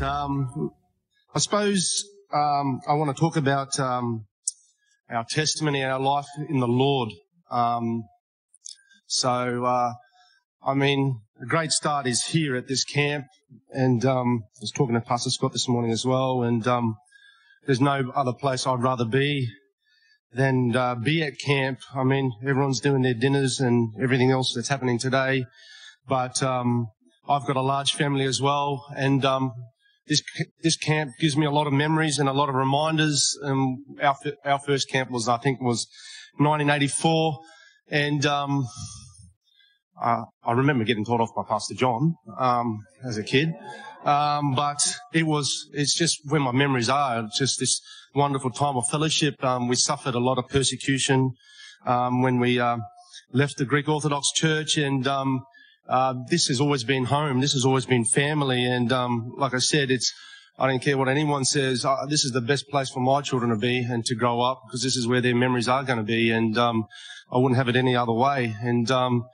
Um, 0.00 0.70
I 1.34 1.38
suppose 1.38 2.04
um, 2.32 2.80
I 2.88 2.94
want 2.94 3.14
to 3.14 3.20
talk 3.20 3.36
about 3.36 3.78
um, 3.78 4.26
our 5.10 5.24
testimony, 5.28 5.84
our 5.84 6.00
life 6.00 6.26
in 6.48 6.58
the 6.58 6.66
Lord. 6.66 7.10
Um, 7.50 8.04
so, 9.06 9.64
uh, 9.64 9.92
I 10.66 10.74
mean, 10.74 11.20
a 11.40 11.46
great 11.46 11.70
start 11.70 12.06
is 12.06 12.24
here 12.24 12.56
at 12.56 12.66
this 12.66 12.82
camp, 12.84 13.26
and 13.70 14.04
um, 14.04 14.44
I 14.56 14.60
was 14.62 14.72
talking 14.72 14.94
to 14.94 15.00
Pastor 15.00 15.30
Scott 15.30 15.52
this 15.52 15.68
morning 15.68 15.92
as 15.92 16.04
well, 16.04 16.42
and 16.42 16.66
um, 16.66 16.96
there's 17.66 17.80
no 17.80 18.10
other 18.14 18.32
place 18.32 18.66
I'd 18.66 18.82
rather 18.82 19.04
be 19.04 19.48
than 20.32 20.74
uh, 20.74 20.96
be 20.96 21.22
at 21.22 21.38
camp. 21.38 21.78
I 21.94 22.04
mean, 22.04 22.32
everyone's 22.42 22.80
doing 22.80 23.02
their 23.02 23.14
dinners 23.14 23.60
and 23.60 23.94
everything 24.00 24.30
else 24.30 24.54
that's 24.54 24.68
happening 24.68 24.98
today, 24.98 25.44
but 26.08 26.42
I've 26.42 27.46
got 27.46 27.56
a 27.56 27.62
large 27.62 27.94
family 27.94 28.24
as 28.24 28.40
well, 28.40 28.86
and 28.96 29.24
um, 29.24 29.52
this 30.06 30.22
this 30.62 30.76
camp 30.76 31.12
gives 31.20 31.36
me 31.36 31.46
a 31.46 31.50
lot 31.50 31.66
of 31.66 31.72
memories 31.72 32.18
and 32.18 32.28
a 32.28 32.32
lot 32.32 32.48
of 32.48 32.54
reminders. 32.54 33.38
Um, 33.42 33.84
our 34.02 34.16
our 34.44 34.58
first 34.58 34.90
camp 34.90 35.10
was, 35.10 35.28
I 35.28 35.38
think, 35.38 35.60
was 35.60 35.86
1984, 36.38 37.38
and 37.90 38.26
um, 38.26 38.66
uh, 40.02 40.24
I 40.44 40.52
remember 40.52 40.84
getting 40.84 41.04
taught 41.04 41.20
off 41.20 41.34
by 41.34 41.42
Pastor 41.48 41.74
John 41.74 42.16
um, 42.38 42.80
as 43.04 43.16
a 43.16 43.22
kid. 43.22 43.54
Um, 44.04 44.54
but 44.54 44.82
it 45.14 45.22
was, 45.22 45.70
it's 45.72 45.94
just 45.94 46.20
where 46.26 46.40
my 46.40 46.52
memories 46.52 46.90
are. 46.90 47.24
It's 47.24 47.38
Just 47.38 47.58
this 47.58 47.80
wonderful 48.14 48.50
time 48.50 48.76
of 48.76 48.86
fellowship. 48.88 49.42
Um, 49.42 49.66
we 49.68 49.76
suffered 49.76 50.14
a 50.14 50.20
lot 50.20 50.36
of 50.36 50.48
persecution 50.48 51.32
um, 51.86 52.20
when 52.22 52.38
we 52.38 52.60
uh, 52.60 52.76
left 53.32 53.56
the 53.56 53.64
Greek 53.64 53.88
Orthodox 53.88 54.30
Church, 54.32 54.76
and 54.76 55.06
um, 55.06 55.40
uh, 55.88 56.14
this 56.28 56.46
has 56.46 56.60
always 56.60 56.84
been 56.84 57.04
home. 57.04 57.40
This 57.40 57.52
has 57.52 57.64
always 57.64 57.86
been 57.86 58.04
family. 58.04 58.64
And 58.64 58.92
um, 58.92 59.34
like 59.36 59.54
I 59.54 59.58
said, 59.58 59.90
it's 59.90 60.12
I 60.58 60.68
don't 60.68 60.80
care 60.80 60.96
what 60.96 61.08
anyone 61.08 61.44
says. 61.44 61.84
Uh, 61.84 62.06
this 62.08 62.24
is 62.24 62.32
the 62.32 62.40
best 62.40 62.68
place 62.68 62.88
for 62.88 63.00
my 63.00 63.20
children 63.22 63.50
to 63.50 63.56
be 63.56 63.78
and 63.78 64.04
to 64.04 64.14
grow 64.14 64.40
up 64.40 64.62
because 64.66 64.82
this 64.82 64.96
is 64.96 65.06
where 65.06 65.20
their 65.20 65.34
memories 65.34 65.68
are 65.68 65.82
going 65.82 65.98
to 65.98 66.04
be. 66.04 66.30
And 66.30 66.56
um, 66.56 66.86
I 67.32 67.38
wouldn't 67.38 67.56
have 67.56 67.68
it 67.68 67.76
any 67.76 67.96
other 67.96 68.12
way. 68.12 68.54
And 68.60 68.88
um, 68.90 69.24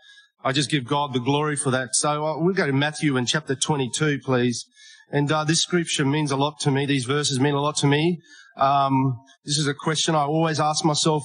I 0.42 0.52
just 0.52 0.70
give 0.70 0.86
God 0.86 1.12
the 1.12 1.20
glory 1.20 1.56
for 1.56 1.70
that. 1.72 1.90
So 1.92 2.24
uh, 2.24 2.38
we'll 2.38 2.54
go 2.54 2.66
to 2.66 2.72
Matthew 2.72 3.16
in 3.18 3.26
chapter 3.26 3.54
22, 3.54 4.20
please. 4.24 4.64
And 5.12 5.30
uh, 5.30 5.44
this 5.44 5.60
scripture 5.60 6.06
means 6.06 6.30
a 6.30 6.36
lot 6.36 6.58
to 6.60 6.70
me. 6.70 6.86
These 6.86 7.04
verses 7.04 7.38
mean 7.38 7.54
a 7.54 7.60
lot 7.60 7.76
to 7.78 7.86
me. 7.86 8.20
Um, 8.56 9.20
this 9.44 9.58
is 9.58 9.66
a 9.66 9.74
question 9.74 10.14
I 10.14 10.24
always 10.24 10.58
ask 10.58 10.84
myself 10.84 11.22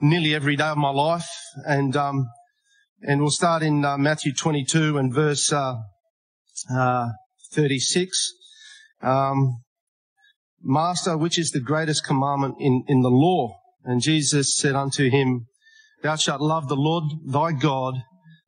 nearly 0.00 0.34
every 0.34 0.56
day 0.56 0.64
of 0.64 0.78
my 0.78 0.90
life. 0.90 1.28
And 1.66 1.96
um, 1.96 2.28
and 3.06 3.20
we'll 3.20 3.30
start 3.30 3.62
in 3.62 3.84
uh, 3.84 3.98
Matthew 3.98 4.32
22 4.32 4.96
and 4.96 5.12
verse 5.12 5.52
uh, 5.52 5.76
uh, 6.74 7.08
36. 7.52 8.32
Um, 9.02 9.60
Master, 10.62 11.18
which 11.18 11.38
is 11.38 11.50
the 11.50 11.60
greatest 11.60 12.06
commandment 12.06 12.54
in, 12.58 12.82
in 12.88 13.02
the 13.02 13.10
law? 13.10 13.58
And 13.84 14.00
Jesus 14.00 14.56
said 14.56 14.74
unto 14.74 15.10
him, 15.10 15.46
Thou 16.02 16.16
shalt 16.16 16.40
love 16.40 16.68
the 16.68 16.76
Lord 16.76 17.04
thy 17.26 17.52
God 17.52 17.94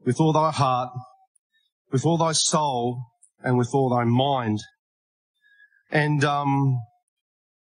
with 0.06 0.18
all 0.20 0.32
thy 0.32 0.50
heart, 0.50 0.88
with 1.92 2.06
all 2.06 2.16
thy 2.16 2.32
soul, 2.32 3.02
and 3.40 3.58
with 3.58 3.68
all 3.74 3.90
thy 3.90 4.04
mind. 4.04 4.60
And 5.90 6.24
um, 6.24 6.80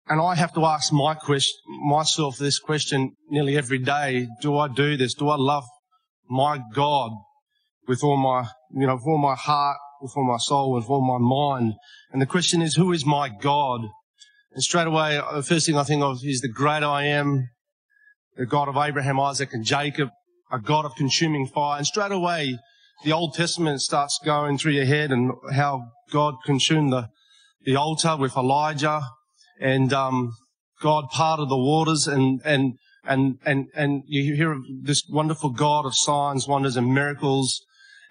and 0.08 0.20
I 0.20 0.34
have 0.34 0.53
to 0.55 0.64
ask 0.64 0.92
my 0.92 1.14
question, 1.14 1.55
myself 1.86 2.38
this 2.38 2.58
question 2.58 3.12
nearly 3.28 3.56
every 3.56 3.78
day: 3.78 4.27
Do 4.41 4.58
I 4.58 4.66
do 4.66 4.97
this? 4.97 5.14
Do 5.14 5.28
I 5.28 5.36
love 5.36 5.64
my 6.33 6.58
God 6.75 7.12
with 7.87 8.03
all 8.03 8.16
my, 8.16 8.48
you 8.75 8.87
know, 8.87 8.94
with 8.94 9.06
all 9.06 9.19
my 9.19 9.34
heart, 9.34 9.76
with 10.00 10.12
all 10.16 10.25
my 10.25 10.38
soul, 10.38 10.72
with 10.72 10.88
all 10.88 11.03
my 11.03 11.19
mind. 11.19 11.75
And 12.10 12.22
the 12.22 12.26
question 12.26 12.62
is, 12.62 12.75
who 12.75 12.93
is 12.93 13.04
my 13.04 13.28
God? 13.28 13.82
And 14.53 14.62
straight 14.62 14.87
away, 14.87 15.20
the 15.34 15.43
first 15.43 15.66
thing 15.66 15.76
I 15.76 15.84
think 15.84 16.03
of 16.03 16.19
is 16.25 16.41
the 16.41 16.48
great 16.48 16.82
I 16.82 17.04
am, 17.04 17.50
the 18.37 18.47
God 18.47 18.69
of 18.69 18.76
Abraham, 18.76 19.20
Isaac, 19.20 19.50
and 19.53 19.65
Jacob, 19.65 20.09
a 20.50 20.59
God 20.59 20.87
of 20.87 20.94
consuming 20.97 21.47
fire. 21.47 21.78
And 21.78 21.87
straight 21.87 22.12
away, 22.12 22.59
the 23.04 23.12
Old 23.12 23.34
Testament 23.34 23.82
starts 23.82 24.19
going 24.25 24.56
through 24.56 24.72
your 24.72 24.87
head 24.87 25.12
and 25.12 25.32
how 25.53 25.82
God 26.10 26.34
consumed 26.47 26.93
the, 26.93 27.09
the 27.64 27.76
altar 27.76 28.16
with 28.16 28.37
Elijah 28.37 29.03
and, 29.60 29.93
um, 29.93 30.32
God 30.82 31.04
parted 31.10 31.49
the 31.49 31.56
waters 31.56 32.09
and, 32.09 32.41
and 32.44 32.75
and, 33.04 33.38
and, 33.44 33.66
and 33.74 34.02
you 34.06 34.34
hear 34.34 34.52
of 34.52 34.62
this 34.82 35.02
wonderful 35.08 35.50
God 35.50 35.86
of 35.86 35.96
signs, 35.96 36.46
wonders, 36.46 36.76
and 36.76 36.94
miracles. 36.94 37.64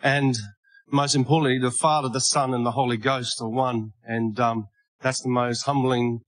And 0.04 0.36
most 0.92 1.16
importantly, 1.16 1.60
the 1.60 1.72
Father, 1.72 2.10
the 2.10 2.20
Son, 2.20 2.54
and 2.54 2.66
the 2.66 2.72
Holy 2.72 2.98
Ghost 2.98 3.42
are 3.42 3.50
one. 3.50 3.92
And, 4.06 4.40
um, 4.40 4.68
that's 5.02 5.22
the 5.22 5.30
most 5.30 5.64
humbling, 5.64 6.20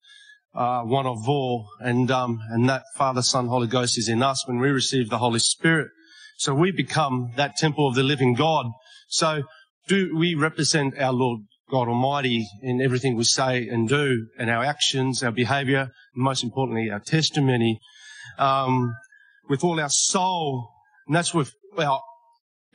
uh, 0.56 0.82
one 0.82 1.06
of 1.06 1.28
all. 1.28 1.68
And, 1.80 2.10
um, 2.10 2.40
and 2.50 2.68
that 2.70 2.84
Father, 2.96 3.22
Son, 3.22 3.48
Holy 3.48 3.68
Ghost 3.68 3.98
is 3.98 4.10
in 4.10 4.24
us 4.24 4.48
when 4.48 4.60
we 4.60 4.70
receive 4.70 5.10
the 5.10 5.20
Holy 5.20 5.40
Spirit. 5.40 5.90
So 6.38 6.54
we 6.54 6.72
become 6.72 7.34
that 7.36 7.56
temple 7.58 7.88
of 7.88 7.96
the 7.96 8.04
living 8.04 8.34
God. 8.34 8.68
So 9.08 9.44
do 9.88 10.16
we 10.18 10.36
represent 10.36 10.98
our 10.98 11.14
Lord 11.14 11.42
God 11.70 11.88
Almighty 11.88 12.48
in 12.62 12.82
everything 12.82 13.16
we 13.16 13.24
say 13.24 13.68
and 13.68 13.88
do 13.88 14.28
and 14.38 14.50
our 14.50 14.64
actions, 14.64 15.24
our 15.24 15.32
behavior, 15.32 15.92
and 16.16 16.24
most 16.24 16.44
importantly, 16.44 16.90
our 16.90 17.00
testimony 17.00 17.80
um, 18.38 18.96
with 19.50 19.64
all 19.64 19.80
our 19.80 19.90
soul, 19.90 20.70
and 21.08 21.16
that's 21.16 21.34
with 21.34 21.54
our 21.78 22.02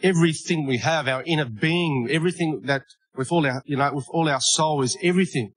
everything 0.02 0.66
we 0.66 0.78
have, 0.78 1.08
our 1.08 1.22
inner 1.26 1.44
being, 1.44 2.08
everything 2.10 2.60
that 2.64 2.82
with 3.16 3.32
all 3.32 3.44
our, 3.46 3.62
you 3.66 3.76
know, 3.76 3.92
with 3.92 4.06
all 4.10 4.28
our 4.28 4.40
soul 4.40 4.82
is 4.82 4.96
everything, 5.02 5.52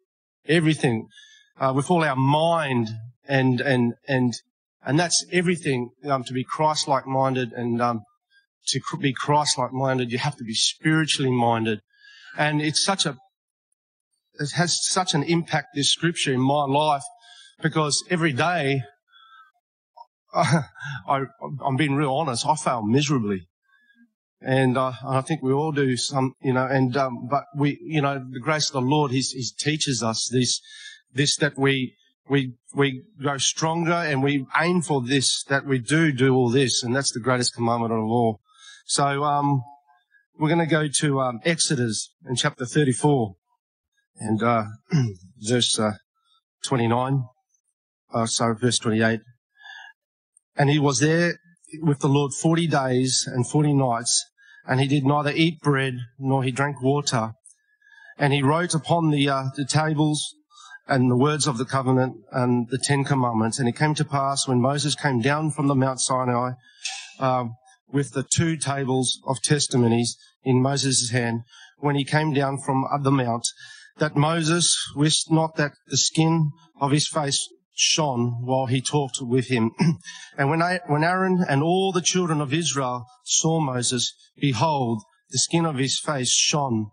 everything, 0.47 1.07
uh, 1.59 1.71
with 1.75 1.91
all 1.91 2.03
our 2.03 2.15
mind 2.15 2.89
and, 3.27 3.61
and, 3.61 3.93
and, 4.07 4.33
and 4.83 4.99
that's 4.99 5.23
everything, 5.31 5.91
um, 6.05 6.23
to 6.23 6.33
be 6.33 6.43
Christ-like 6.43 7.05
minded 7.05 7.51
and, 7.53 7.81
um, 7.81 8.01
to 8.67 8.81
be 8.99 9.13
Christ-like 9.13 9.73
minded, 9.73 10.11
you 10.11 10.17
have 10.17 10.37
to 10.37 10.43
be 10.43 10.55
spiritually 10.55 11.31
minded. 11.31 11.81
And 12.37 12.61
it's 12.61 12.83
such 12.83 13.05
a, 13.05 13.17
it 14.39 14.51
has 14.53 14.79
such 14.87 15.13
an 15.13 15.23
impact, 15.23 15.75
this 15.75 15.91
scripture 15.91 16.33
in 16.33 16.41
my 16.41 16.65
life, 16.65 17.03
because 17.61 18.03
every 18.09 18.33
day 18.33 18.81
I, 20.33 21.23
I'm 21.65 21.75
being 21.75 21.95
real 21.95 22.13
honest. 22.13 22.45
I 22.45 22.55
fail 22.55 22.83
miserably. 22.83 23.47
And 24.41 24.77
uh, 24.77 24.93
I 25.05 25.21
think 25.21 25.43
we 25.43 25.53
all 25.53 25.71
do 25.71 25.95
some, 25.97 26.33
you 26.41 26.53
know. 26.53 26.65
And 26.65 26.97
um, 26.97 27.27
but 27.29 27.43
we, 27.55 27.79
you 27.83 28.01
know, 28.01 28.23
the 28.27 28.39
grace 28.39 28.69
of 28.69 28.73
the 28.73 28.81
Lord, 28.81 29.11
He, 29.11 29.19
he 29.19 29.45
teaches 29.59 30.01
us 30.01 30.29
this, 30.31 30.61
this 31.13 31.35
that 31.37 31.59
we 31.59 31.95
we 32.27 32.53
we 32.73 33.03
grow 33.19 33.37
stronger 33.37 33.91
and 33.91 34.23
we 34.23 34.47
aim 34.59 34.81
for 34.81 35.01
this. 35.01 35.43
That 35.43 35.65
we 35.65 35.77
do 35.77 36.11
do 36.11 36.33
all 36.33 36.49
this, 36.49 36.81
and 36.81 36.95
that's 36.95 37.11
the 37.11 37.19
greatest 37.19 37.53
commandment 37.53 37.93
of 37.93 37.99
all. 37.99 38.39
So 38.85 39.23
um, 39.23 39.63
we're 40.39 40.49
going 40.49 40.59
to 40.59 40.65
go 40.65 40.87
to 40.87 41.19
um, 41.19 41.39
Exodus 41.45 42.15
in 42.27 42.35
chapter 42.35 42.65
34 42.65 43.35
and 44.17 44.41
uh, 44.41 44.63
verse 45.39 45.77
uh, 45.77 45.91
29. 46.65 47.23
Uh, 48.13 48.25
sorry, 48.25 48.55
verse 48.59 48.79
28. 48.79 49.19
And 50.55 50.69
he 50.69 50.79
was 50.79 50.99
there 50.99 51.39
with 51.81 51.99
the 51.99 52.09
Lord 52.09 52.33
40 52.33 52.67
days 52.67 53.27
and 53.27 53.47
40 53.47 53.73
nights, 53.73 54.25
and 54.67 54.79
he 54.79 54.87
did 54.87 55.05
neither 55.05 55.31
eat 55.31 55.59
bread 55.61 55.95
nor 56.19 56.43
he 56.43 56.51
drank 56.51 56.81
water. 56.81 57.33
And 58.17 58.33
he 58.33 58.43
wrote 58.43 58.73
upon 58.73 59.09
the, 59.09 59.29
uh, 59.29 59.45
the 59.55 59.65
tables 59.65 60.35
and 60.87 61.09
the 61.09 61.17
words 61.17 61.47
of 61.47 61.57
the 61.57 61.65
covenant 61.65 62.17
and 62.31 62.67
the 62.69 62.77
Ten 62.77 63.03
Commandments. 63.03 63.59
And 63.59 63.67
it 63.67 63.77
came 63.77 63.95
to 63.95 64.05
pass 64.05 64.47
when 64.47 64.61
Moses 64.61 64.95
came 64.95 65.21
down 65.21 65.51
from 65.51 65.67
the 65.67 65.75
Mount 65.75 66.01
Sinai 66.01 66.51
uh, 67.19 67.45
with 67.91 68.11
the 68.11 68.25
two 68.35 68.57
tables 68.57 69.19
of 69.25 69.41
testimonies 69.41 70.17
in 70.43 70.61
Moses' 70.61 71.11
hand, 71.11 71.41
when 71.77 71.95
he 71.95 72.03
came 72.03 72.33
down 72.33 72.57
from 72.59 72.85
the 73.01 73.11
mount, 73.11 73.47
that 73.97 74.15
Moses 74.15 74.75
wist 74.95 75.31
not 75.31 75.55
that 75.55 75.71
the 75.87 75.97
skin 75.97 76.51
of 76.79 76.91
his 76.91 77.07
face 77.07 77.47
shone 77.81 78.45
while 78.45 78.67
he 78.67 78.81
talked 78.81 79.21
with 79.21 79.47
him. 79.47 79.71
and 80.37 80.49
when, 80.49 80.61
I, 80.61 80.79
when 80.87 81.03
Aaron 81.03 81.43
and 81.47 81.63
all 81.63 81.91
the 81.91 82.01
children 82.01 82.39
of 82.39 82.53
Israel 82.53 83.05
saw 83.25 83.59
Moses, 83.59 84.13
behold, 84.37 85.01
the 85.31 85.39
skin 85.39 85.65
of 85.65 85.77
his 85.77 85.99
face 85.99 86.31
shone, 86.31 86.91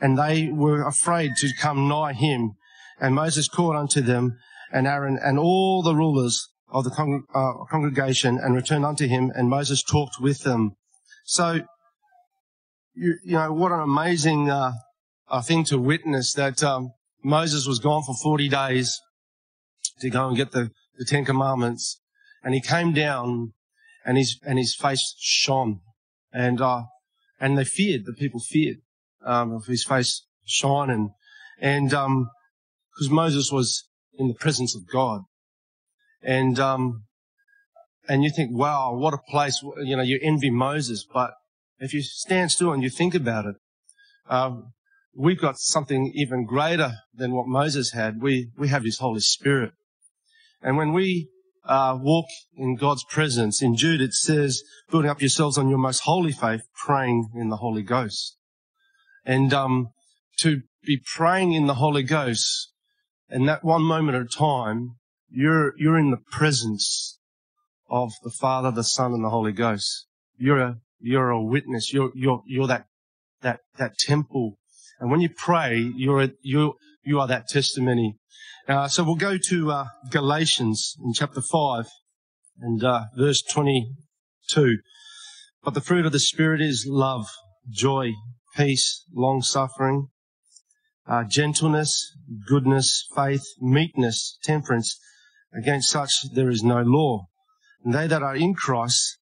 and 0.00 0.18
they 0.18 0.50
were 0.50 0.86
afraid 0.86 1.32
to 1.38 1.50
come 1.60 1.88
nigh 1.88 2.12
him. 2.12 2.52
And 3.00 3.14
Moses 3.14 3.48
called 3.48 3.76
unto 3.76 4.00
them, 4.00 4.38
and 4.72 4.86
Aaron 4.86 5.18
and 5.22 5.38
all 5.38 5.82
the 5.82 5.96
rulers 5.96 6.48
of 6.68 6.84
the 6.84 6.90
con- 6.90 7.24
uh, 7.34 7.64
congregation, 7.70 8.38
and 8.38 8.54
returned 8.54 8.84
unto 8.84 9.06
him, 9.06 9.32
and 9.34 9.48
Moses 9.48 9.82
talked 9.82 10.20
with 10.20 10.42
them. 10.42 10.76
So, 11.24 11.60
you, 12.94 13.18
you 13.24 13.32
know, 13.32 13.52
what 13.52 13.72
an 13.72 13.80
amazing 13.80 14.50
uh, 14.50 14.72
thing 15.42 15.64
to 15.64 15.78
witness 15.78 16.32
that 16.34 16.62
um, 16.62 16.92
Moses 17.22 17.66
was 17.66 17.78
gone 17.78 18.02
for 18.04 18.14
40 18.22 18.48
days 18.48 19.00
to 20.00 20.10
go 20.10 20.28
and 20.28 20.36
get 20.36 20.52
the, 20.52 20.70
the 20.98 21.04
Ten 21.04 21.24
Commandments. 21.24 22.00
And 22.42 22.54
he 22.54 22.60
came 22.60 22.92
down 22.92 23.52
and 24.04 24.16
his, 24.18 24.38
and 24.46 24.58
his 24.58 24.74
face 24.74 25.14
shone. 25.18 25.80
And, 26.32 26.60
uh, 26.60 26.82
and 27.40 27.56
they 27.56 27.64
feared, 27.64 28.04
the 28.04 28.12
people 28.12 28.40
feared, 28.40 28.78
um, 29.24 29.52
of 29.52 29.66
his 29.66 29.84
face 29.84 30.26
shine. 30.44 30.90
And, 30.90 31.10
And, 31.60 31.94
um, 31.94 32.30
cause 32.98 33.08
Moses 33.08 33.50
was 33.50 33.88
in 34.18 34.28
the 34.28 34.34
presence 34.34 34.74
of 34.76 34.86
God. 34.86 35.22
And, 36.22 36.58
um, 36.58 37.04
and 38.08 38.22
you 38.22 38.30
think, 38.30 38.50
wow, 38.52 38.94
what 38.94 39.14
a 39.14 39.18
place, 39.18 39.62
you 39.82 39.96
know, 39.96 40.02
you 40.02 40.18
envy 40.22 40.50
Moses, 40.50 41.06
but 41.10 41.32
if 41.78 41.94
you 41.94 42.02
stand 42.02 42.50
still 42.50 42.72
and 42.72 42.82
you 42.82 42.90
think 42.90 43.14
about 43.14 43.46
it, 43.46 43.56
uh, 44.28 44.56
we've 45.14 45.40
got 45.40 45.58
something 45.58 46.12
even 46.14 46.44
greater 46.44 46.92
than 47.14 47.32
what 47.32 47.46
Moses 47.46 47.92
had. 47.92 48.20
We, 48.20 48.50
we 48.56 48.68
have 48.68 48.84
his 48.84 48.98
Holy 48.98 49.20
Spirit. 49.20 49.72
And 50.64 50.78
when 50.78 50.94
we 50.94 51.28
uh, 51.66 51.98
walk 52.00 52.24
in 52.56 52.76
God's 52.76 53.04
presence, 53.04 53.60
in 53.62 53.76
Jude 53.76 54.00
it 54.00 54.14
says, 54.14 54.62
building 54.90 55.10
up 55.10 55.20
yourselves 55.20 55.58
on 55.58 55.68
your 55.68 55.78
most 55.78 56.00
holy 56.00 56.32
faith, 56.32 56.62
praying 56.74 57.28
in 57.34 57.50
the 57.50 57.58
Holy 57.58 57.82
Ghost. 57.82 58.38
And 59.26 59.52
um, 59.52 59.90
to 60.38 60.62
be 60.82 61.00
praying 61.14 61.52
in 61.52 61.66
the 61.66 61.74
Holy 61.74 62.02
Ghost, 62.02 62.72
in 63.30 63.44
that 63.44 63.62
one 63.62 63.82
moment 63.82 64.16
at 64.16 64.22
a 64.22 64.38
time, 64.38 64.96
you're 65.30 65.74
you're 65.76 65.98
in 65.98 66.10
the 66.10 66.22
presence 66.30 67.18
of 67.90 68.12
the 68.22 68.30
Father, 68.30 68.70
the 68.70 68.84
Son, 68.84 69.12
and 69.12 69.24
the 69.24 69.30
Holy 69.30 69.52
Ghost. 69.52 70.06
You're 70.38 70.60
a 70.60 70.78
you're 70.98 71.30
a 71.30 71.42
witness. 71.42 71.92
You're 71.92 72.10
you're 72.14 72.42
you're 72.46 72.68
that 72.68 72.86
that 73.42 73.60
that 73.76 73.98
temple. 73.98 74.58
And 74.98 75.10
when 75.10 75.20
you 75.20 75.28
pray, 75.28 75.78
you're 75.96 76.22
a, 76.22 76.30
you 76.40 76.74
you 77.04 77.20
are 77.20 77.28
that 77.28 77.48
testimony. 77.48 78.16
Uh, 78.68 78.88
so 78.88 79.04
we'll 79.04 79.14
go 79.14 79.36
to 79.36 79.70
uh, 79.70 79.84
Galatians 80.10 80.96
in 81.04 81.12
chapter 81.12 81.42
five 81.42 81.86
and 82.60 82.82
uh, 82.82 83.04
verse 83.16 83.42
twenty-two. 83.42 84.78
But 85.62 85.74
the 85.74 85.80
fruit 85.80 86.06
of 86.06 86.12
the 86.12 86.20
Spirit 86.20 86.60
is 86.60 86.86
love, 86.88 87.26
joy, 87.70 88.12
peace, 88.56 89.04
long 89.14 89.42
suffering, 89.42 90.08
uh, 91.06 91.24
gentleness, 91.24 92.12
goodness, 92.46 93.06
faith, 93.14 93.44
meekness, 93.60 94.38
temperance. 94.42 94.98
Against 95.56 95.90
such 95.90 96.10
there 96.34 96.50
is 96.50 96.62
no 96.62 96.82
law. 96.82 97.26
And 97.84 97.94
they 97.94 98.06
that 98.06 98.22
are 98.22 98.36
in 98.36 98.54
Christ 98.54 99.18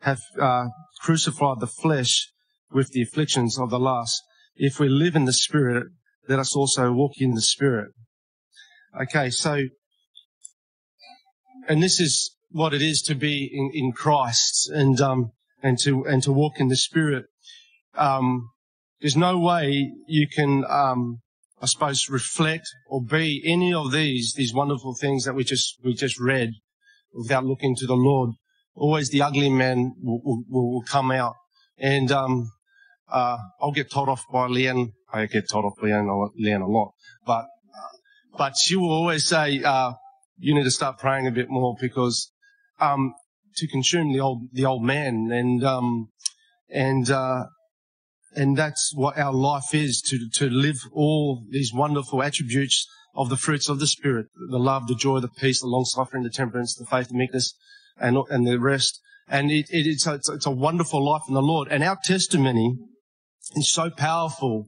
have 0.00 0.20
uh, 0.40 0.66
crucified 1.00 1.60
the 1.60 1.66
flesh 1.66 2.30
with 2.70 2.90
the 2.92 3.02
afflictions 3.02 3.58
of 3.58 3.70
the 3.70 3.78
last. 3.78 4.22
If 4.54 4.80
we 4.80 4.88
live 4.88 5.16
in 5.16 5.24
the 5.24 5.32
Spirit, 5.32 5.88
let 6.28 6.38
us 6.38 6.56
also 6.56 6.92
walk 6.92 7.12
in 7.18 7.34
the 7.34 7.42
Spirit. 7.42 7.90
Okay, 9.00 9.30
so, 9.30 9.60
and 11.68 11.82
this 11.82 12.00
is 12.00 12.34
what 12.50 12.72
it 12.72 12.82
is 12.82 13.02
to 13.02 13.14
be 13.14 13.50
in, 13.52 13.70
in 13.74 13.92
Christ 13.92 14.70
and, 14.70 15.00
um, 15.00 15.32
and 15.62 15.78
to, 15.80 16.04
and 16.04 16.22
to 16.22 16.32
walk 16.32 16.58
in 16.58 16.68
the 16.68 16.76
Spirit. 16.76 17.26
Um, 17.96 18.50
there's 19.00 19.16
no 19.16 19.38
way 19.38 19.92
you 20.06 20.26
can, 20.28 20.64
um, 20.68 21.20
I 21.60 21.66
suppose, 21.66 22.08
reflect 22.08 22.66
or 22.88 23.02
be 23.02 23.42
any 23.44 23.74
of 23.74 23.92
these, 23.92 24.34
these 24.36 24.54
wonderful 24.54 24.94
things 24.94 25.24
that 25.24 25.34
we 25.34 25.44
just, 25.44 25.78
we 25.84 25.94
just 25.94 26.18
read 26.18 26.50
without 27.12 27.44
looking 27.44 27.74
to 27.76 27.86
the 27.86 27.96
Lord. 27.96 28.30
Always 28.74 29.10
the 29.10 29.22
ugly 29.22 29.50
man 29.50 29.94
will, 30.02 30.20
will, 30.24 30.44
will 30.48 30.82
come 30.82 31.10
out. 31.10 31.34
And, 31.78 32.10
um, 32.10 32.50
uh, 33.08 33.38
I'll 33.60 33.72
get 33.72 33.90
told 33.90 34.08
off 34.08 34.24
by 34.32 34.48
Leanne. 34.48 34.92
I 35.16 35.26
get 35.26 35.48
told 35.48 35.64
off 35.64 35.78
Leanne, 35.82 36.30
Leanne 36.40 36.62
a 36.62 36.70
lot, 36.70 36.92
but, 37.26 37.44
uh, 37.44 37.96
but 38.36 38.56
she 38.56 38.76
will 38.76 38.90
always 38.90 39.26
say, 39.26 39.62
uh, 39.62 39.92
you 40.38 40.54
need 40.54 40.64
to 40.64 40.70
start 40.70 40.98
praying 40.98 41.26
a 41.26 41.30
bit 41.30 41.48
more 41.48 41.74
because, 41.80 42.30
um, 42.80 43.14
to 43.56 43.66
consume 43.68 44.12
the 44.12 44.20
old, 44.20 44.42
the 44.52 44.66
old 44.66 44.82
man 44.82 45.30
and, 45.32 45.64
um, 45.64 46.08
and, 46.68 47.10
uh, 47.10 47.44
and 48.34 48.56
that's 48.56 48.92
what 48.94 49.18
our 49.18 49.32
life 49.32 49.72
is 49.74 50.02
to, 50.02 50.28
to 50.34 50.50
live 50.50 50.76
all 50.92 51.42
these 51.50 51.72
wonderful 51.72 52.22
attributes 52.22 52.86
of 53.14 53.30
the 53.30 53.36
fruits 53.36 53.68
of 53.68 53.78
the 53.80 53.86
Spirit, 53.86 54.26
the 54.50 54.58
love, 54.58 54.86
the 54.86 54.94
joy, 54.94 55.20
the 55.20 55.28
peace, 55.28 55.60
the 55.60 55.66
long 55.66 55.86
suffering, 55.86 56.22
the 56.22 56.30
temperance, 56.30 56.74
the 56.74 56.84
faith, 56.84 57.08
the 57.08 57.14
meekness, 57.14 57.54
and, 57.98 58.18
and 58.28 58.46
the 58.46 58.60
rest. 58.60 59.00
And 59.26 59.50
it, 59.50 59.66
it, 59.70 59.86
it's, 59.86 60.06
a, 60.06 60.14
it's 60.14 60.46
a 60.46 60.50
wonderful 60.50 61.04
life 61.04 61.22
in 61.28 61.34
the 61.34 61.42
Lord. 61.42 61.68
And 61.70 61.82
our 61.82 61.98
testimony 62.04 62.76
is 63.56 63.72
so 63.72 63.90
powerful. 63.90 64.66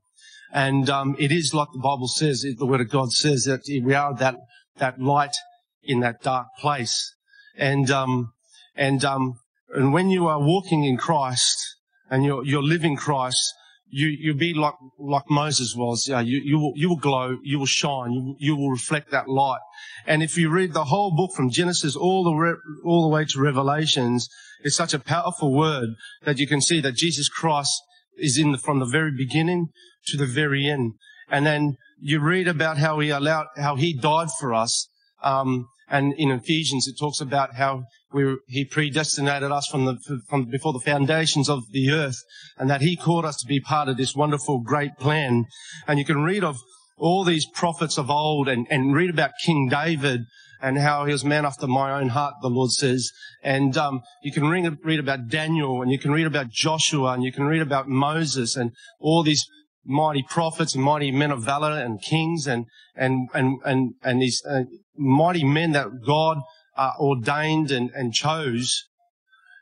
And, 0.53 0.89
um, 0.89 1.17
it 1.19 1.31
is 1.31 1.53
like 1.53 1.69
the 1.73 1.79
Bible 1.79 2.09
says, 2.09 2.47
the 2.59 2.67
Word 2.67 2.81
of 2.81 2.91
God 2.91 3.13
says 3.13 3.45
that 3.45 3.63
we 3.69 3.95
are 3.95 4.15
that, 4.17 4.37
that 4.79 5.01
light 5.01 5.35
in 5.83 6.01
that 6.01 6.23
dark 6.23 6.47
place. 6.59 7.15
And, 7.57 7.91
um, 7.91 8.33
and, 8.75 9.05
um, 9.05 9.35
and 9.75 9.93
when 9.93 10.11
you 10.11 10.27
are 10.29 10.41
walking 10.41 10.85
in 10.85 10.97
Christ 10.97 11.77
and 12.11 12.25
you're, 12.25 12.45
you're 12.45 12.63
living 12.63 12.97
Christ, 12.97 13.55
you, 13.91 14.09
you'll 14.09 14.37
be 14.37 14.55
like, 14.55 14.75
like 14.99 15.25
Moses 15.31 15.75
was. 15.77 16.09
You, 16.09 16.41
you 16.45 16.59
will, 16.59 16.73
you 16.77 16.89
will 16.91 16.97
glow, 16.97 17.39
you 17.43 17.59
will 17.59 17.67
shine, 17.67 18.13
you, 18.13 18.37
you 18.39 18.57
will 18.57 18.71
reflect 18.71 19.11
that 19.11 19.29
light. 19.29 19.61
And 20.07 20.23
if 20.23 20.37
you 20.37 20.51
read 20.51 20.73
the 20.73 20.85
whole 20.85 21.15
book 21.15 21.33
from 21.35 21.51
Genesis 21.51 21.97
all 21.97 22.25
the, 22.25 22.35
re, 22.35 22.55
all 22.85 23.03
the 23.03 23.15
way 23.15 23.25
to 23.25 23.41
Revelations, 23.41 24.29
it's 24.63 24.77
such 24.77 24.95
a 24.95 24.99
powerful 24.99 25.55
word 25.55 25.91
that 26.25 26.39
you 26.39 26.47
can 26.47 26.61
see 26.61 26.81
that 26.81 26.97
Jesus 26.97 27.29
Christ 27.29 27.83
is 28.19 28.39
in 28.39 28.53
the, 28.53 28.59
from 28.59 28.79
the 28.79 28.87
very 28.87 29.13
beginning 29.17 29.69
to 30.07 30.17
the 30.17 30.27
very 30.27 30.67
end. 30.67 30.95
And 31.31 31.47
then 31.47 31.77
you 32.01 32.21
read 32.21 32.49
about 32.49 32.79
how 32.79 32.99
he 33.01 33.11
allowed, 33.11 33.47
how 33.57 33.77
he 33.77 33.93
died 33.93 34.29
for 34.39 34.55
us. 34.55 34.89
Um, 35.23 35.69
and 35.91 36.15
in 36.17 36.31
Ephesians, 36.31 36.87
it 36.87 36.97
talks 36.99 37.21
about 37.21 37.55
how 37.55 37.85
we, 38.13 38.37
he 38.47 38.65
predestinated 38.65 39.51
us 39.51 39.67
from 39.71 39.85
the, 39.85 40.21
from 40.29 40.45
before 40.45 40.73
the 40.73 40.81
foundations 40.81 41.49
of 41.49 41.65
the 41.73 41.91
earth 41.91 42.19
and 42.59 42.69
that 42.71 42.83
he 42.83 42.97
called 42.97 43.25
us 43.25 43.37
to 43.39 43.47
be 43.47 43.61
part 43.61 43.89
of 43.89 43.97
this 43.97 44.15
wonderful, 44.15 44.61
great 44.61 44.97
plan. 44.99 45.47
And 45.87 45.99
you 45.99 46.05
can 46.05 46.23
read 46.23 46.45
of 46.45 46.59
all 46.97 47.25
these 47.25 47.47
prophets 47.47 47.99
of 47.99 48.11
old 48.11 48.49
and, 48.49 48.67
and 48.71 48.95
read 48.95 49.11
about 49.11 49.33
King 49.45 49.69
David 49.69 50.23
and 50.61 50.79
how 50.79 51.05
he 51.05 51.13
was 51.13 51.25
man 51.25 51.45
after 51.45 51.67
my 51.67 52.01
own 52.01 52.09
heart, 52.09 52.35
the 52.43 52.49
Lord 52.49 52.71
says. 52.71 53.11
And 53.43 53.77
um, 53.77 54.03
you 54.23 54.33
can 54.33 54.49
read, 54.49 54.79
read 54.83 55.01
about 55.01 55.29
Daniel 55.29 55.83
and 55.83 55.91
you 55.91 55.99
can 55.99 56.13
read 56.13 56.27
about 56.27 56.51
Joshua 56.51 57.13
and 57.13 57.23
you 57.23 57.33
can 57.33 57.45
read 57.45 57.63
about 57.63 57.89
Moses 57.89 58.57
and 58.57 58.73
all 59.01 59.23
these 59.23 59.47
mighty 59.85 60.23
prophets 60.23 60.75
and 60.75 60.85
mighty 60.85 61.11
men 61.11 61.31
of 61.31 61.43
valor 61.43 61.73
and 61.73 62.03
kings 62.03 62.47
and 62.47 62.67
and 62.95 63.29
and 63.33 63.59
and, 63.65 63.95
and 64.03 64.21
these 64.21 64.43
uh, 64.45 64.65
mighty 64.97 65.45
men 65.45 65.73
that 65.73 65.87
God 66.05 66.39
uh, 66.77 66.93
ordained 66.99 67.71
and, 67.71 67.91
and 67.95 68.15
chose. 68.15 68.85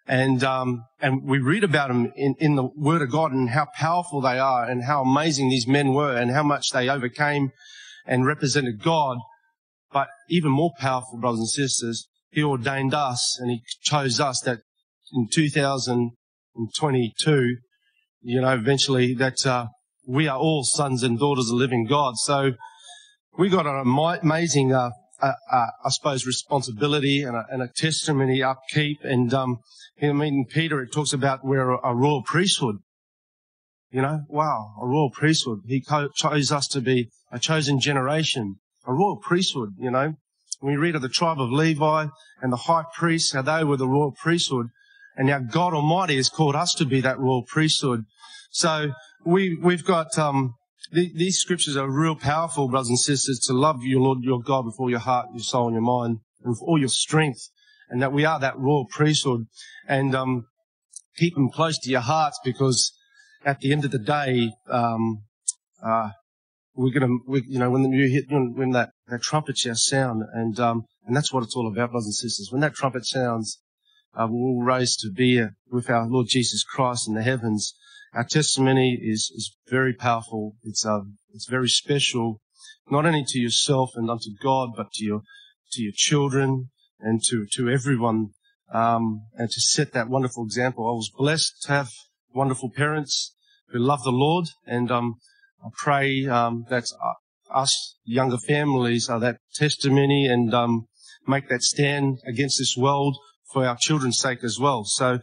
And, 0.09 0.45
um, 0.45 0.85
and 1.01 1.25
we 1.25 1.39
read 1.39 1.65
about 1.65 1.89
them 1.89 2.13
in, 2.15 2.37
in 2.39 2.55
the 2.55 2.63
Word 2.77 3.03
of 3.03 3.11
God 3.11 3.33
and 3.33 3.51
how 3.51 3.67
powerful 3.75 4.21
they 4.21 4.39
are 4.39 4.65
and 4.65 4.85
how 4.85 5.03
amazing 5.03 5.49
these 5.49 5.67
men 5.67 5.95
were 5.95 6.17
and 6.17 6.31
how 6.31 6.45
much 6.45 6.71
they 6.71 6.89
overcame 6.89 7.51
and 8.07 8.25
represented 8.25 8.83
God. 8.83 9.19
But 9.93 10.09
even 10.29 10.51
more 10.51 10.73
powerful, 10.79 11.19
brothers 11.19 11.41
and 11.41 11.49
sisters, 11.49 12.09
He 12.31 12.43
ordained 12.43 12.95
us 12.95 13.39
and 13.41 13.51
He 13.51 13.63
chose 13.83 14.21
us 14.21 14.41
that 14.41 14.61
in 15.13 15.29
2022, 15.33 17.57
you 18.23 18.41
know, 18.41 18.55
eventually 18.55 19.15
that, 19.15 19.47
uh, 19.47 19.67
we 20.07 20.29
are 20.29 20.39
all 20.39 20.63
sons 20.63 21.03
and 21.03 21.19
daughters 21.19 21.51
of 21.51 21.57
living 21.57 21.85
God. 21.85 22.17
So 22.17 22.53
we 23.37 23.49
got 23.49 23.67
an 23.67 23.83
amazing, 24.23 24.73
uh, 24.73 24.91
a, 25.21 25.27
a, 25.27 25.67
I 25.85 25.91
suppose, 25.91 26.27
responsibility 26.27 27.23
and 27.23 27.37
a, 27.37 27.45
and 27.51 27.63
a 27.63 27.69
testimony 27.69 28.43
upkeep. 28.43 28.99
And, 29.03 29.33
um, 29.35 29.59
I 30.03 30.13
mean, 30.13 30.47
Peter, 30.49 30.81
it 30.83 30.93
talks 30.93 31.13
about 31.13 31.45
we're 31.45 31.71
a, 31.71 31.91
a 31.91 31.95
royal 31.95 32.23
priesthood. 32.23 32.77
You 33.91 34.03
know, 34.03 34.23
wow, 34.29 34.75
a 34.81 34.87
royal 34.87 35.11
priesthood. 35.11 35.61
He 35.67 35.81
co- 35.81 36.11
chose 36.15 36.53
us 36.53 36.69
to 36.69 36.81
be 36.81 37.09
a 37.33 37.39
chosen 37.39 37.81
generation, 37.81 38.57
a 38.87 38.93
royal 38.93 39.17
priesthood, 39.17 39.75
you 39.79 39.91
know. 39.91 40.15
We 40.63 40.77
read 40.77 40.95
of 40.95 41.03
the 41.03 41.09
tribe 41.09 41.41
of 41.41 41.51
Levi 41.51 42.07
and 42.41 42.53
the 42.53 42.57
high 42.57 42.85
priests, 42.97 43.33
how 43.33 43.43
they 43.43 43.65
were 43.65 43.77
the 43.77 43.89
royal 43.89 44.13
priesthood, 44.13 44.69
and 45.17 45.27
now 45.27 45.39
God 45.39 45.75
Almighty 45.75 46.17
has 46.17 46.29
called 46.29 46.55
us 46.55 46.75
to 46.75 46.85
be 46.85 47.01
that 47.03 47.19
royal 47.19 47.43
priesthood. 47.43 48.05
So 48.51 48.93
we, 49.25 49.59
we've 49.63 49.85
got, 49.85 50.19
um, 50.19 50.55
these 50.93 51.39
scriptures 51.39 51.77
are 51.77 51.91
real 51.91 52.17
powerful, 52.17 52.69
brothers 52.69 52.89
and 52.89 52.99
sisters, 52.99 53.41
to 53.47 53.53
love 53.53 53.83
your 53.83 54.01
Lord 54.01 54.19
your 54.23 54.41
God 54.41 54.67
with 54.67 54.77
all 54.79 54.91
your 54.91 55.01
heart, 55.01 55.27
your 55.33 55.43
soul, 55.43 55.67
and 55.67 55.75
your 55.75 55.83
mind, 55.83 56.21
and 56.43 56.51
with 56.51 56.63
all 56.63 56.79
your 56.79 56.89
strength, 56.89 57.49
and 57.89 58.01
that 58.01 58.13
we 58.13 58.25
are 58.25 58.39
that 58.41 58.59
royal 58.59 58.87
priesthood. 58.87 59.47
And 59.89 60.15
um, 60.15 60.47
keep 61.17 61.35
them 61.35 61.51
close 61.51 61.79
to 61.81 61.91
your 61.91 62.01
hearts 62.01 62.39
because 62.45 62.93
at 63.45 63.61
the 63.61 63.73
end 63.73 63.85
of 63.85 63.91
the 63.91 63.99
day, 63.99 64.53
um, 64.71 65.23
uh, 65.83 66.11
we're 66.77 66.93
gonna, 66.93 67.17
we, 67.27 67.43
you 67.49 67.59
know, 67.59 67.71
when 67.71 67.91
you 67.91 68.09
hit, 68.09 68.25
when 68.31 68.71
that, 68.71 68.91
that 69.09 69.23
trumpet 69.23 69.57
shall 69.59 69.75
sound, 69.75 70.23
and 70.33 70.59
um, 70.61 70.85
and 71.07 71.17
that's 71.17 71.33
what 71.33 71.43
it's 71.43 71.57
all 71.57 71.69
about, 71.69 71.91
brothers 71.91 72.07
and 72.07 72.15
sisters. 72.15 72.49
When 72.51 72.61
that 72.61 72.75
trumpet 72.75 73.07
sounds, 73.07 73.61
uh, 74.15 74.27
we'll 74.29 74.65
raise 74.65 74.97
to 74.99 75.11
be 75.11 75.43
with 75.71 75.89
our 75.89 76.07
Lord 76.07 76.27
Jesus 76.29 76.65
Christ 76.65 77.09
in 77.09 77.15
the 77.15 77.23
heavens. 77.23 77.75
Our 78.15 78.25
testimony 78.25 78.99
is, 79.03 79.31
is 79.35 79.57
very 79.69 79.93
powerful. 79.93 80.57
It's, 80.63 80.87
uh, 80.87 81.01
it's 81.33 81.49
very 81.49 81.69
special, 81.69 82.41
not 82.91 83.05
only 83.05 83.25
to 83.29 83.39
yourself 83.39 83.91
and 83.95 84.11
unto 84.11 84.31
God, 84.43 84.71
but 84.77 84.91
to 84.95 85.05
your, 85.05 85.21
to 85.73 85.83
your 85.83 85.93
children 85.95 86.71
and 86.99 87.23
to, 87.25 87.47
to 87.53 87.69
everyone, 87.69 88.31
um, 88.73 89.23
and 89.35 89.51
to 89.51 89.61
set 89.61 89.93
that 89.93 90.09
wonderful 90.09 90.45
example. 90.45 90.89
I 90.89 90.93
was 90.93 91.11
blessed 91.17 91.63
to 91.63 91.73
have 91.73 91.91
wonderful 92.35 92.71
parents 92.71 93.35
who 93.69 93.79
love 93.79 94.03
the 94.03 94.11
Lord 94.11 94.47
and, 94.67 94.91
um, 94.91 95.17
I 95.65 95.69
pray, 95.77 96.27
um, 96.27 96.67
that 96.71 96.85
us 97.55 97.97
younger 98.05 98.39
families 98.39 99.09
are 99.09 99.21
that 99.21 99.39
testimony 99.55 100.27
and 100.27 100.53
um, 100.55 100.87
make 101.27 101.49
that 101.49 101.63
stand 101.63 102.19
against 102.27 102.59
this 102.59 102.77
world 102.77 103.17
for 103.53 103.65
our 103.65 103.77
children's 103.79 104.19
sake 104.19 104.43
as 104.43 104.59
well. 104.61 104.85
So 104.85 105.19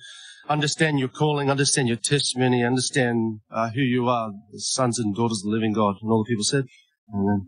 understand 0.50 1.00
your 1.00 1.10
calling, 1.10 1.50
understand 1.50 1.88
your 1.88 1.98
testimony, 1.98 2.64
understand 2.64 3.40
uh, 3.52 3.70
who 3.70 3.82
you 3.82 4.08
are, 4.08 4.32
the 4.52 4.60
sons 4.60 5.00
and 5.00 5.16
daughters 5.16 5.42
of 5.44 5.50
the 5.52 5.56
living 5.56 5.74
God. 5.74 5.96
And 6.02 6.12
all 6.12 6.24
the 6.24 6.30
people 6.30 6.44
said, 6.44 6.66
Amen. 7.14 7.48